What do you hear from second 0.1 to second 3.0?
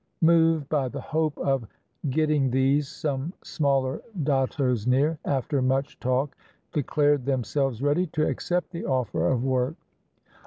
Moved by the hope of getting these,